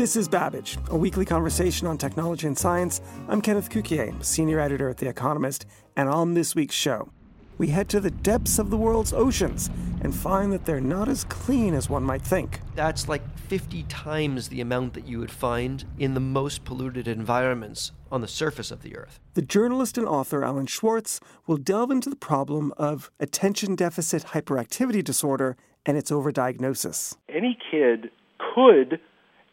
[0.00, 3.02] This is Babbage, a weekly conversation on technology and science.
[3.28, 7.10] I'm Kenneth Cukier, senior editor at The Economist, and on this week's show,
[7.58, 9.68] we head to the depths of the world's oceans
[10.00, 12.60] and find that they're not as clean as one might think.
[12.74, 17.92] That's like 50 times the amount that you would find in the most polluted environments
[18.10, 19.20] on the surface of the Earth.
[19.34, 25.04] The journalist and author Alan Schwartz will delve into the problem of attention deficit hyperactivity
[25.04, 27.18] disorder and its overdiagnosis.
[27.28, 28.10] Any kid
[28.54, 28.98] could,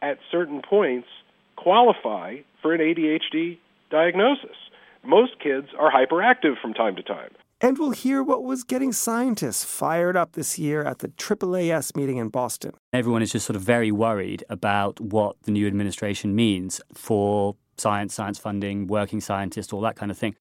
[0.01, 1.07] at certain points,
[1.55, 3.57] qualify for an ADHD
[3.89, 4.55] diagnosis.
[5.03, 7.31] Most kids are hyperactive from time to time.
[7.59, 12.17] And we'll hear what was getting scientists fired up this year at the AAAS meeting
[12.17, 12.73] in Boston.
[12.93, 18.13] Everyone is just sort of very worried about what the new administration means for science,
[18.13, 20.35] science funding, working scientists, all that kind of thing.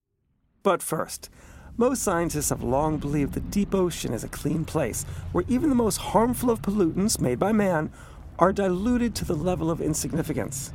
[0.62, 1.30] But first,
[1.78, 5.74] most scientists have long believed the deep ocean is a clean place where even the
[5.74, 7.90] most harmful of pollutants made by man
[8.38, 10.72] are diluted to the level of insignificance.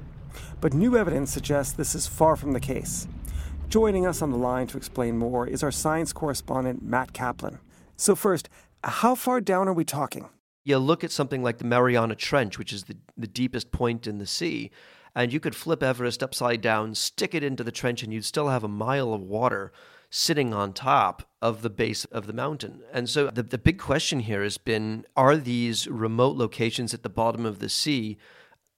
[0.59, 3.08] But new evidence suggests this is far from the case.
[3.70, 7.59] Joining us on the line to explain more is our science correspondent, Matt Kaplan.
[7.95, 8.50] So, first,
[8.84, 10.30] how far down are we talking?
[10.64, 14.18] You look at something like the Mariana Trench, which is the, the deepest point in
[14.18, 14.72] the sea,
[15.16, 18.50] and you could flip Everest upside down, stick it into the trench, and you'd still
[18.50, 19.72] have a mile of water
[20.09, 22.81] sitting on top of the base of the mountain.
[22.94, 27.09] And so the, the big question here has been are these remote locations at the
[27.09, 28.17] bottom of the sea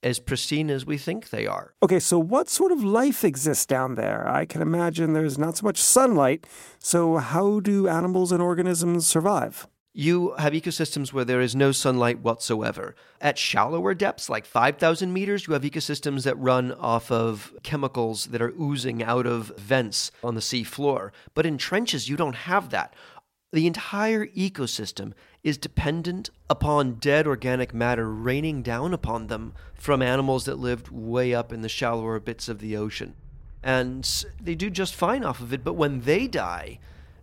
[0.02, 1.74] as pristine as we think they are?
[1.82, 4.28] Okay, so what sort of life exists down there?
[4.28, 6.46] I can imagine there's not so much sunlight.
[6.80, 9.68] So, how do animals and organisms survive?
[9.96, 12.96] You have ecosystems where there is no sunlight whatsoever.
[13.22, 18.42] At shallower depths, like 5,000 meters, you have ecosystems that run off of chemicals that
[18.42, 21.14] are oozing out of vents on the sea floor.
[21.36, 22.96] But in trenches, you don't have that.
[23.52, 30.46] The entire ecosystem is dependent upon dead organic matter raining down upon them from animals
[30.46, 33.14] that lived way up in the shallower bits of the ocean.
[33.62, 34.10] And
[34.42, 36.80] they do just fine off of it, but when they die,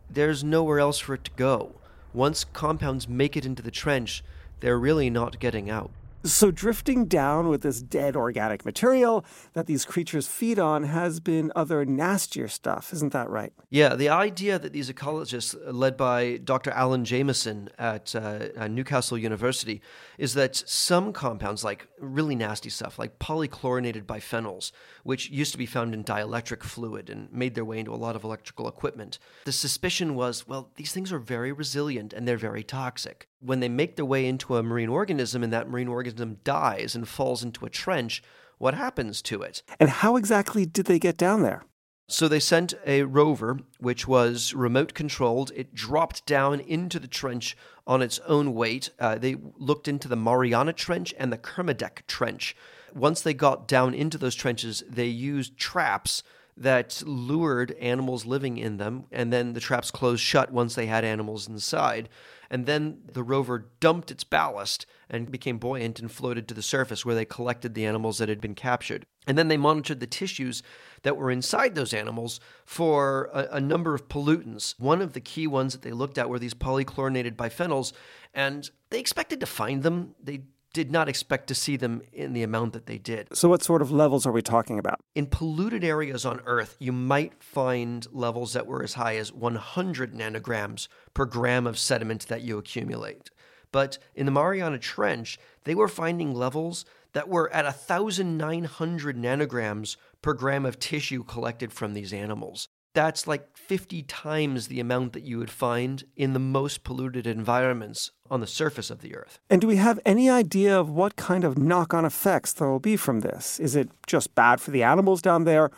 [0.09, 1.80] there's nowhere else for it to go.
[2.13, 4.25] Once compounds make it into the trench,
[4.61, 5.91] they're really not getting out.
[6.23, 11.51] So, drifting down with this dead organic material that these creatures feed on has been
[11.57, 13.55] other nastier stuff, isn't that right?
[13.71, 16.73] Yeah, the idea that these ecologists, led by Dr.
[16.73, 19.81] Alan Jamieson at uh, Newcastle University,
[20.19, 24.73] is that some compounds, like really nasty stuff, like polychlorinated biphenyls,
[25.05, 28.15] which used to be found in dielectric fluid and made their way into a lot
[28.15, 32.63] of electrical equipment, the suspicion was well, these things are very resilient and they're very
[32.63, 33.30] toxic.
[33.41, 37.09] When they make their way into a marine organism and that marine organism dies and
[37.09, 38.23] falls into a trench,
[38.59, 39.63] what happens to it?
[39.79, 41.65] And how exactly did they get down there?
[42.11, 45.53] So they sent a rover, which was remote controlled.
[45.55, 47.57] It dropped down into the trench
[47.87, 48.91] on its own weight.
[48.99, 52.57] Uh, they looked into the Mariana Trench and the Kermadec Trench.
[52.95, 56.25] Once they got down into those trenches, they used traps
[56.57, 61.05] that lured animals living in them, and then the traps closed shut once they had
[61.05, 62.09] animals inside.
[62.51, 67.05] And then the rover dumped its ballast and became buoyant and floated to the surface
[67.05, 69.07] where they collected the animals that had been captured.
[69.27, 70.63] And then they monitored the tissues
[71.03, 74.75] that were inside those animals for a, a, number of pollutants.
[74.79, 77.93] One of the key ones that they looked at were these polychlorinated biphenyls,
[78.35, 80.17] and they expected to find them.
[80.23, 80.43] They
[80.73, 83.29] did not expect to see them in the amount that they did.
[83.37, 85.01] So, what sort of levels are we talking about?
[85.15, 90.15] In polluted areas on Earth, you might find levels that were as high as 100
[90.15, 93.31] nanograms per gram of sediment that you accumulate.
[93.73, 100.35] But in the Mariana Trench, they were finding levels that were at 1,900 nanograms per
[100.35, 102.69] gram of tissue collected from these animals.
[102.95, 108.11] That's like 50 times the amount that you would find in the most polluted environments
[108.29, 109.39] on the surface of the Earth.
[109.49, 112.81] And do we have any idea of what kind of knock on effects there will
[112.81, 113.61] be from this?
[113.61, 115.71] Is it just bad for the animals down there,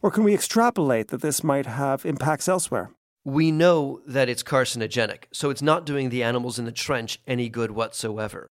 [0.00, 2.90] or can we extrapolate that this might have impacts elsewhere?
[3.24, 7.48] We know that it's carcinogenic, so it's not doing the animals in the trench any
[7.48, 8.48] good whatsoever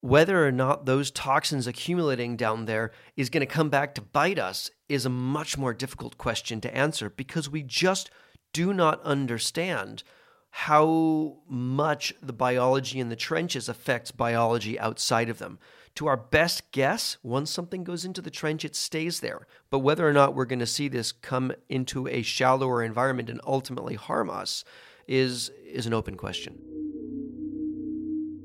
[0.00, 4.38] whether or not those toxins accumulating down there is going to come back to bite
[4.38, 8.10] us is a much more difficult question to answer because we just
[8.52, 10.02] do not understand
[10.50, 15.58] how much the biology in the trenches affects biology outside of them.
[15.96, 19.46] To our best guess, once something goes into the trench, it stays there.
[19.70, 23.40] But whether or not we're going to see this come into a shallower environment and
[23.46, 24.64] ultimately harm us
[25.06, 26.89] is, is an open question.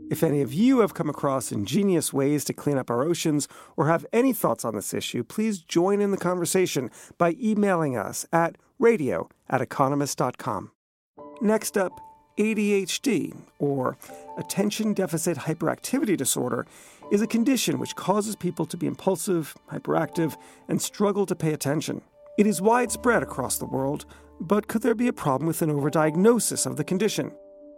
[0.08, 3.88] If any of you have come across ingenious ways to clean up our oceans or
[3.88, 8.56] have any thoughts on this issue, please join in the conversation by emailing us at
[8.78, 10.72] radio at economist.com.
[11.42, 12.00] Next up,
[12.38, 13.98] ADHD, or
[14.38, 16.68] Attention Deficit Hyperactivity Disorder,
[17.12, 20.36] is a condition which causes people to be impulsive, hyperactive,
[20.68, 22.02] and struggle to pay attention.
[22.38, 24.06] It is widespread across the world,
[24.40, 27.32] but could there be a problem with an overdiagnosis of the condition?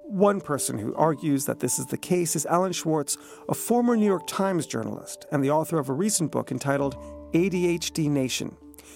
[0.10, 3.18] One person who argues that this is the case is Alan Schwartz,
[3.50, 6.96] a former New York Times journalist and the author of a recent book entitled
[7.34, 8.56] ADHD Nation.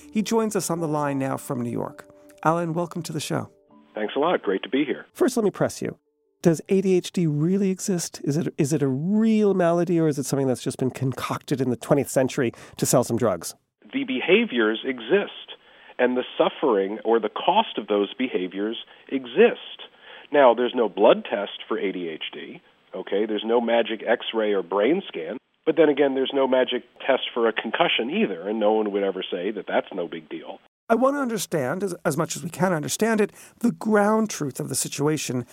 [0.09, 2.09] He joins us on the line now from New York.
[2.45, 3.49] Alan, welcome to the show.
[3.93, 4.41] Thanks a lot.
[4.41, 5.05] Great to be here.
[5.11, 5.97] First, let me press you.
[6.41, 8.21] Does ADHD really exist?
[8.23, 11.59] Is it, is it a real malady or is it something that's just been concocted
[11.59, 13.53] in the 20th century to sell some drugs?
[13.91, 15.57] The behaviors exist,
[15.99, 18.77] and the suffering or the cost of those behaviors
[19.09, 19.90] exist.
[20.31, 22.61] Now, there's no blood test for ADHD,
[22.95, 23.25] okay?
[23.25, 25.37] There's no magic x ray or brain scan.
[25.65, 29.03] But then again, there's no magic test for a concussion either, and no one would
[29.03, 30.59] ever say that that's no big deal.
[30.89, 34.59] I want to understand, as, as much as we can understand it, the ground truth
[34.59, 35.45] of the situation.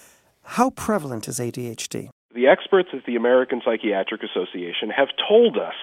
[0.42, 2.08] How prevalent is ADHD?
[2.34, 5.74] The experts at the American Psychiatric Association have told us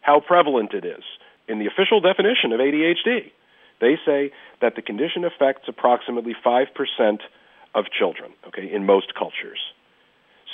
[0.00, 1.02] how prevalent it is
[1.48, 3.32] in the official definition of ADHD.
[3.80, 7.18] They say that the condition affects approximately 5%
[7.74, 9.60] of children, okay, in most cultures.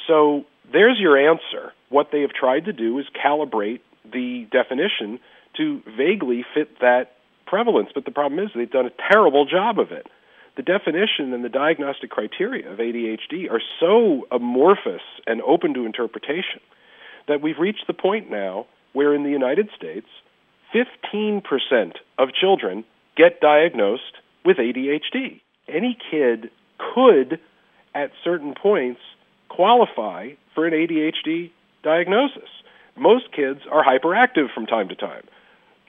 [0.06, 1.72] So there's your answer.
[1.88, 3.80] What they have tried to do is calibrate
[4.10, 5.20] the definition
[5.56, 9.90] to vaguely fit that prevalence, but the problem is they've done a terrible job of
[9.90, 10.06] it.
[10.56, 16.60] The definition and the diagnostic criteria of ADHD are so amorphous and open to interpretation
[17.28, 20.06] that we've reached the point now where in the United States,
[20.74, 21.42] 15%
[22.18, 22.84] of children
[23.16, 25.40] get diagnosed with ADHD.
[25.68, 26.50] Any kid
[26.94, 27.40] could,
[27.94, 29.00] at certain points,
[29.48, 31.50] qualify for an ADHD
[31.82, 32.48] diagnosis.
[32.96, 35.22] Most kids are hyperactive from time to time.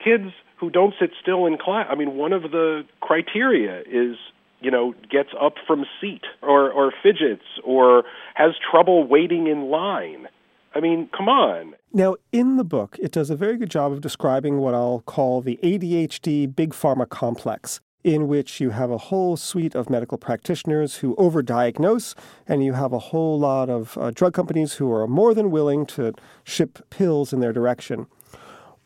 [0.02, 4.16] Kids who don't sit still in class, I mean, one of the criteria is
[4.62, 8.04] you know, gets up from seat or, or fidgets or
[8.34, 10.28] has trouble waiting in line.
[10.74, 11.74] I mean, come on.
[11.92, 15.42] Now, in the book, it does a very good job of describing what I'll call
[15.42, 20.96] the ADHD big pharma complex in which you have a whole suite of medical practitioners
[20.96, 22.14] who overdiagnose,
[22.48, 25.86] and you have a whole lot of uh, drug companies who are more than willing
[25.86, 26.12] to
[26.44, 28.06] ship pills in their direction.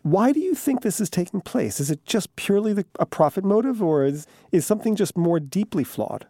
[0.03, 1.81] Why do you think this is taking place?
[1.81, 5.83] Is it just purely the, a profit motive, or is, is something just more deeply
[5.83, 6.27] flawed?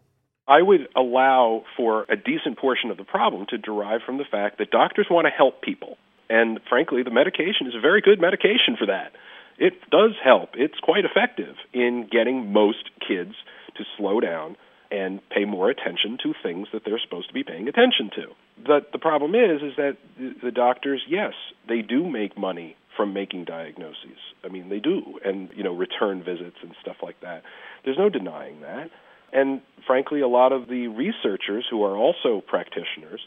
[0.49, 4.59] I would allow for a decent portion of the problem to derive from the fact
[4.59, 5.99] that doctors want to help people.
[6.31, 9.13] And frankly, the medication is a very good medication for that
[9.59, 10.51] it does help.
[10.55, 13.35] It's quite effective in getting most kids
[13.77, 14.57] to slow down
[14.91, 18.27] and pay more attention to things that they're supposed to be paying attention to.
[18.65, 19.97] But the problem is is that
[20.43, 21.33] the doctors, yes,
[21.69, 24.19] they do make money from making diagnoses.
[24.45, 27.43] I mean, they do and you know, return visits and stuff like that.
[27.85, 28.91] There's no denying that.
[29.33, 33.21] And frankly, a lot of the researchers who are also practitioners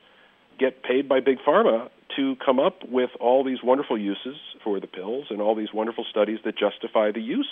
[0.59, 4.87] get paid by big pharma to come up with all these wonderful uses for the
[4.87, 7.49] pills and all these wonderful studies that justify the use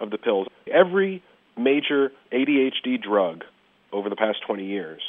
[0.00, 0.46] of the pills.
[0.70, 1.22] Every
[1.56, 3.44] major ADHD drug
[3.92, 5.00] over the past 20 years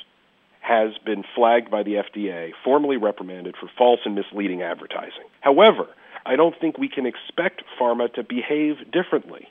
[0.62, 5.26] has been flagged by the FDA, formally reprimanded for false and misleading advertising.
[5.42, 5.88] However,
[6.26, 9.48] I don't think we can expect pharma to behave differently.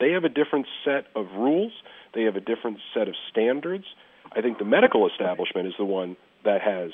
[0.00, 1.72] They have a different set of rules,
[2.14, 3.84] they have a different set of standards.
[4.32, 6.92] I think the medical establishment is the one that has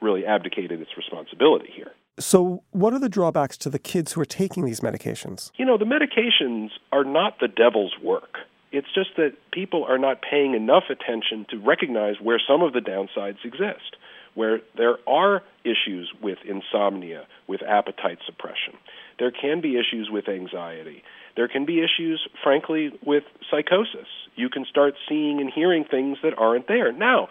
[0.00, 1.92] really abdicated its responsibility here.
[2.18, 5.50] So, what are the drawbacks to the kids who are taking these medications?
[5.56, 8.38] You know, the medications are not the devil's work.
[8.72, 12.80] It's just that people are not paying enough attention to recognize where some of the
[12.80, 13.96] downsides exist,
[14.34, 18.74] where there are issues with insomnia, with appetite suppression.
[19.18, 21.02] There can be issues with anxiety.
[21.36, 24.08] There can be issues, frankly, with psychosis.
[24.36, 26.92] You can start seeing and hearing things that aren't there.
[26.92, 27.28] Now,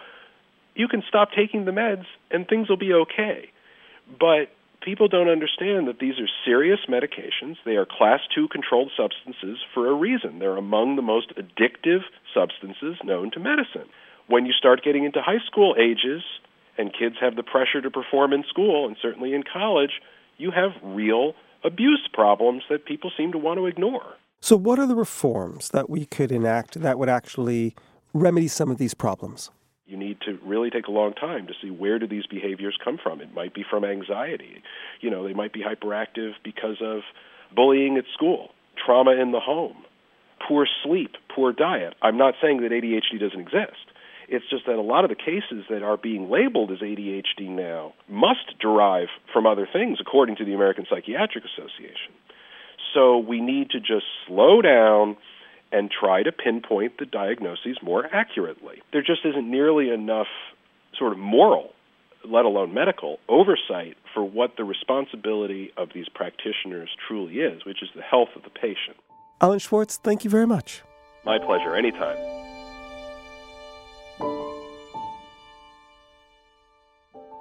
[0.76, 3.50] you can stop taking the meds and things will be okay.
[4.20, 4.52] But
[4.82, 7.56] people don't understand that these are serious medications.
[7.64, 10.38] They are class 2 controlled substances for a reason.
[10.38, 12.00] They're among the most addictive
[12.32, 13.88] substances known to medicine.
[14.28, 16.22] When you start getting into high school ages
[16.78, 20.02] and kids have the pressure to perform in school and certainly in college,
[20.36, 24.14] you have real abuse problems that people seem to want to ignore.
[24.40, 27.74] So, what are the reforms that we could enact that would actually
[28.12, 29.50] remedy some of these problems?
[29.86, 32.98] You need to really take a long time to see where do these behaviors come
[33.00, 33.20] from.
[33.20, 34.62] It might be from anxiety.
[35.00, 37.02] You know, they might be hyperactive because of
[37.54, 38.50] bullying at school,
[38.84, 39.84] trauma in the home,
[40.46, 41.94] poor sleep, poor diet.
[42.02, 43.86] I'm not saying that ADHD doesn't exist.
[44.28, 47.94] It's just that a lot of the cases that are being labeled as ADHD now
[48.08, 52.12] must derive from other things, according to the American Psychiatric Association.
[52.92, 55.16] So we need to just slow down
[55.76, 58.80] and try to pinpoint the diagnoses more accurately.
[58.94, 60.28] There just isn't nearly enough
[60.98, 61.72] sort of moral,
[62.24, 67.90] let alone medical, oversight for what the responsibility of these practitioners truly is, which is
[67.94, 68.96] the health of the patient.
[69.42, 70.80] Alan Schwartz, thank you very much.
[71.26, 72.16] My pleasure, anytime.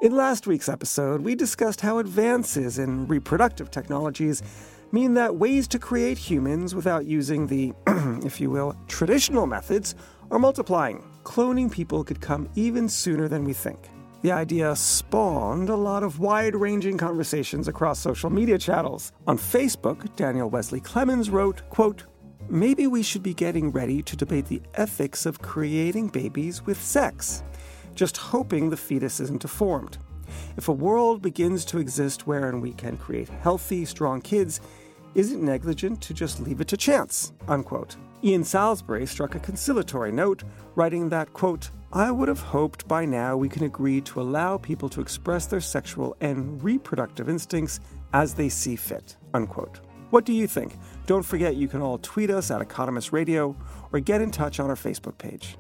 [0.02, 4.44] In last week's episode, we discussed how advances in reproductive technologies
[4.92, 7.74] mean that ways to create humans without using the,
[8.26, 9.96] if you will, traditional methods
[10.32, 11.04] are multiplying.
[11.24, 13.90] Cloning people could come even sooner than we think.
[14.22, 19.12] The idea spawned a lot of wide ranging conversations across social media channels.
[19.28, 22.06] On Facebook, Daniel Wesley Clemens wrote, quote,
[22.50, 27.44] Maybe we should be getting ready to debate the ethics of creating babies with sex,
[27.96, 29.98] just hoping the fetus isn't deformed.
[30.58, 34.62] If a world begins to exist wherein we can create healthy, strong kids,
[35.14, 37.34] is it negligent to just leave it to chance?
[37.48, 37.96] Unquote.
[38.24, 40.44] Ian Salisbury struck a conciliatory note,
[40.76, 44.90] writing that, quote, I would have hoped by now we can agree to allow people
[44.90, 47.80] to express their sexual and reproductive instincts
[48.14, 49.16] as they see fit.
[49.34, 49.80] Unquote.
[50.10, 50.76] What do you think?
[51.08, 53.56] Don't forget you can all tweet us at Economist Radio
[53.94, 55.58] or get in touch on our Facebook page.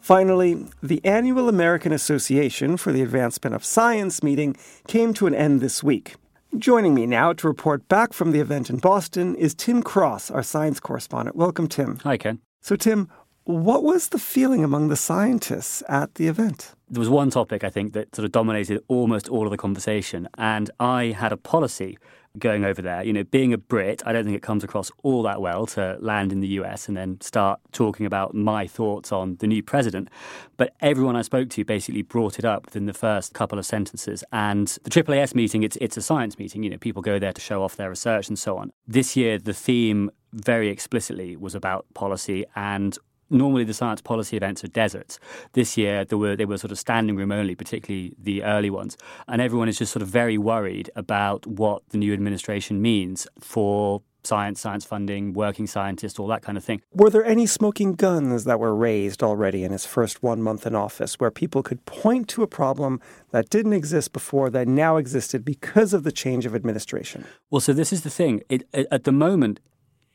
[0.00, 5.60] Finally, the annual American Association for the Advancement of Science meeting came to an end
[5.60, 6.14] this week.
[6.56, 10.42] Joining me now to report back from the event in Boston is Tim Cross, our
[10.42, 11.36] science correspondent.
[11.36, 11.98] Welcome, Tim.
[12.04, 12.40] Hi, Ken.
[12.62, 13.08] So, Tim,
[13.44, 16.74] what was the feeling among the scientists at the event?
[16.88, 20.26] There was one topic, I think, that sort of dominated almost all of the conversation,
[20.38, 21.98] and I had a policy
[22.38, 23.02] going over there.
[23.02, 25.96] You know, being a Brit, I don't think it comes across all that well to
[26.00, 30.08] land in the US and then start talking about my thoughts on the new president.
[30.56, 34.24] But everyone I spoke to basically brought it up within the first couple of sentences.
[34.32, 36.62] And the AAAS meeting, it's, it's a science meeting.
[36.62, 38.72] You know, people go there to show off their research and so on.
[38.86, 42.98] This year, the theme very explicitly was about policy and
[43.30, 45.18] normally the science policy events are deserts.
[45.52, 48.96] This year there were they were sort of standing room only, particularly the early ones,
[49.26, 54.02] and everyone is just sort of very worried about what the new administration means for
[54.24, 56.82] science, science funding, working scientists, all that kind of thing.
[56.92, 60.74] Were there any smoking guns that were raised already in his first one month in
[60.74, 65.44] office where people could point to a problem that didn't exist before that now existed
[65.44, 67.24] because of the change of administration?
[67.50, 68.42] Well, so this is the thing.
[68.48, 69.60] It, at the moment,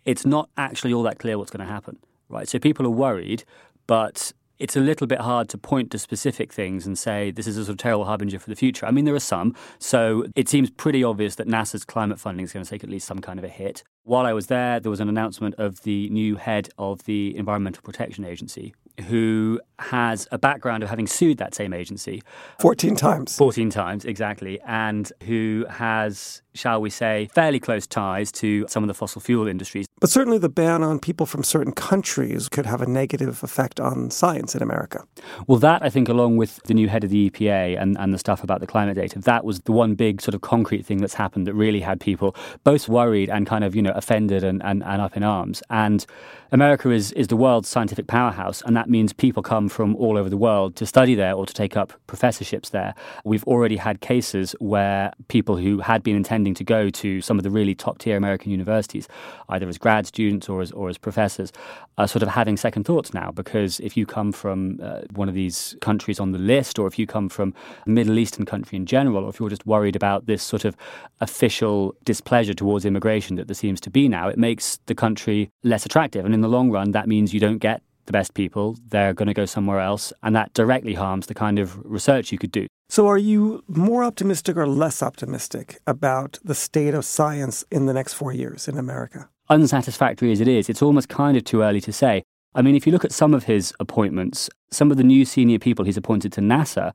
[0.06, 1.98] it's not actually all that clear what's going to happen
[2.34, 2.48] right?
[2.48, 3.44] So people are worried,
[3.88, 7.58] but it's a little bit hard to point to specific things and say this is
[7.58, 8.86] a sort of terrible harbinger for the future.
[8.86, 9.56] I mean, there are some.
[9.80, 13.08] So it seems pretty obvious that NASA's climate funding is going to take at least
[13.08, 13.84] some kind of a hit.
[14.04, 17.82] While I was there, there was an announcement of the new head of the Environmental
[17.82, 18.74] Protection Agency,
[19.08, 22.22] who has a background of having sued that same agency
[22.60, 23.38] 14 times.
[23.38, 24.60] 14 times, exactly.
[24.62, 29.48] And who has, shall we say, fairly close ties to some of the fossil fuel
[29.48, 29.86] industries.
[30.00, 34.10] But certainly the ban on people from certain countries could have a negative effect on
[34.10, 35.04] science in America.
[35.48, 38.18] Well, that, I think, along with the new head of the EPA and, and the
[38.18, 41.14] stuff about the climate data, that was the one big sort of concrete thing that's
[41.14, 44.84] happened that really had people both worried and kind of, you know, offended and, and,
[44.84, 45.64] and up in arms.
[45.70, 46.06] And
[46.52, 50.30] America is, is the world's scientific powerhouse, and that means people come from all over
[50.30, 52.94] the world to study there or to take up professorships there.
[53.26, 57.44] We've already had cases where people who had been intending to go to some of
[57.44, 59.08] the really top tier American universities,
[59.50, 61.52] either as grad students or as, or as professors,
[61.98, 65.36] are sort of having second thoughts now because if you come from uh, one of
[65.36, 67.54] these countries on the list, or if you come from
[67.86, 70.76] a Middle Eastern country in general, or if you're just worried about this sort of
[71.22, 75.86] official displeasure towards immigration that there seems to be now, it makes the country less
[75.86, 76.26] attractive.
[76.26, 78.78] And in the long run, that means you don't get the best people.
[78.90, 80.14] They're going to go somewhere else.
[80.22, 82.68] And that directly harms the kind of research you could do.
[82.90, 87.94] So, are you more optimistic or less optimistic about the state of science in the
[87.94, 89.30] next four years in America?
[89.50, 92.24] Unsatisfactory as it is, it's almost kind of too early to say.
[92.56, 95.58] I mean, if you look at some of his appointments, some of the new senior
[95.58, 96.92] people he's appointed to NASA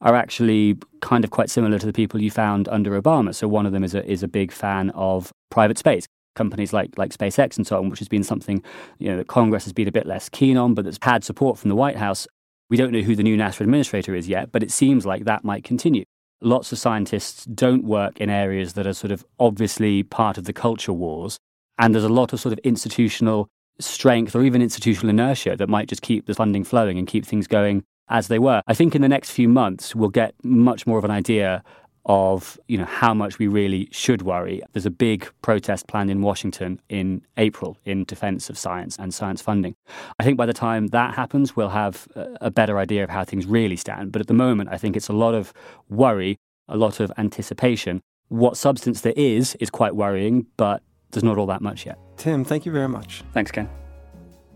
[0.00, 3.34] are actually kind of quite similar to the people you found under Obama.
[3.34, 6.90] So, one of them is a, is a big fan of private space companies like
[6.96, 8.62] like SpaceX and so on, which has been something
[8.98, 11.58] you know that Congress has been a bit less keen on, but that's had support
[11.58, 12.26] from the White House.
[12.70, 15.44] We don't know who the new NASA administrator is yet, but it seems like that
[15.44, 16.04] might continue.
[16.40, 20.52] Lots of scientists don't work in areas that are sort of obviously part of the
[20.52, 21.38] culture wars,
[21.78, 23.48] and there's a lot of sort of institutional
[23.78, 27.46] strength or even institutional inertia that might just keep the funding flowing and keep things
[27.46, 28.62] going as they were.
[28.66, 31.62] I think in the next few months, we'll get much more of an idea
[32.04, 34.62] of you know how much we really should worry.
[34.72, 39.40] There's a big protest planned in Washington in April in defense of science and science
[39.40, 39.74] funding.
[40.18, 43.46] I think by the time that happens, we'll have a better idea of how things
[43.46, 44.12] really stand.
[44.12, 45.52] But at the moment, I think it's a lot of
[45.88, 48.00] worry, a lot of anticipation.
[48.28, 51.98] What substance there is is quite worrying, but there's not all that much yet.
[52.16, 53.22] Tim, thank you very much.
[53.32, 53.68] Thanks, Ken.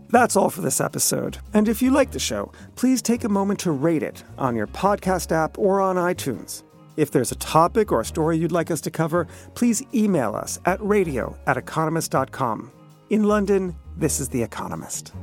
[0.09, 1.37] That's all for this episode.
[1.53, 4.67] And if you like the show, please take a moment to rate it on your
[4.67, 6.63] podcast app or on iTunes.
[6.97, 10.59] If there's a topic or a story you'd like us to cover, please email us
[10.65, 12.71] at radio at economist.com.
[13.11, 15.13] In London, this is The Economist.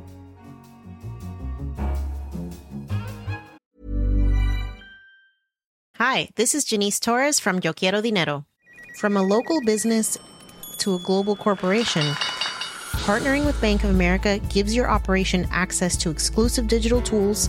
[5.97, 8.47] Hi, this is Janice Torres from Yo Quiero Dinero.
[8.97, 10.17] From a local business
[10.79, 12.03] to a global corporation,
[13.03, 17.49] partnering with Bank of America gives your operation access to exclusive digital tools,